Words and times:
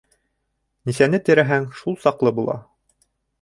-Нисәне 0.89 1.19
терәһәң, 1.27 1.67
шул 1.83 1.99
саҡлы 2.07 2.35
була. 2.41 2.57